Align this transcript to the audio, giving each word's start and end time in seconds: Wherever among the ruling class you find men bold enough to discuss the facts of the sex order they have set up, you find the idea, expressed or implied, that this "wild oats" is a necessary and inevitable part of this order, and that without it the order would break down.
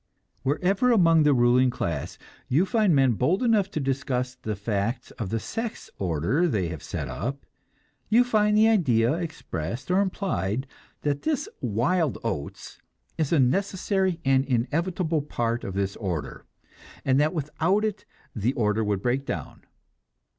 Wherever 0.41 0.91
among 0.91 1.21
the 1.21 1.33
ruling 1.35 1.69
class 1.69 2.17
you 2.47 2.65
find 2.65 2.95
men 2.95 3.11
bold 3.11 3.43
enough 3.43 3.69
to 3.69 3.79
discuss 3.79 4.33
the 4.33 4.55
facts 4.55 5.11
of 5.11 5.29
the 5.29 5.39
sex 5.39 5.91
order 5.99 6.47
they 6.47 6.69
have 6.69 6.81
set 6.81 7.07
up, 7.07 7.45
you 8.09 8.23
find 8.23 8.57
the 8.57 8.67
idea, 8.67 9.13
expressed 9.13 9.91
or 9.91 9.99
implied, 10.01 10.65
that 11.03 11.21
this 11.21 11.47
"wild 11.61 12.17
oats" 12.23 12.79
is 13.19 13.31
a 13.31 13.39
necessary 13.39 14.19
and 14.25 14.43
inevitable 14.45 15.21
part 15.21 15.63
of 15.63 15.75
this 15.75 15.95
order, 15.97 16.45
and 17.05 17.19
that 17.19 17.31
without 17.35 17.85
it 17.85 18.05
the 18.35 18.53
order 18.53 18.83
would 18.83 19.03
break 19.03 19.23
down. 19.23 19.61